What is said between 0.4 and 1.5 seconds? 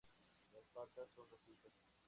Las patas son